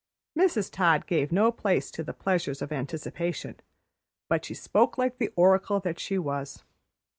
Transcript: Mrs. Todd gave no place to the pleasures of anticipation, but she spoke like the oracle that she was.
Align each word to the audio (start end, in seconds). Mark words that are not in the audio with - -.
Mrs. 0.35 0.71
Todd 0.71 1.05
gave 1.05 1.31
no 1.31 1.51
place 1.51 1.91
to 1.91 2.01
the 2.03 2.11
pleasures 2.11 2.63
of 2.63 2.71
anticipation, 2.71 3.59
but 4.29 4.43
she 4.43 4.55
spoke 4.55 4.97
like 4.97 5.19
the 5.19 5.31
oracle 5.35 5.79
that 5.79 5.99
she 5.99 6.17
was. 6.17 6.63